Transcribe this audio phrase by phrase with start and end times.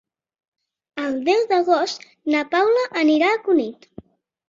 [1.03, 3.91] El deu d'agost na Paula anirà a Cunit.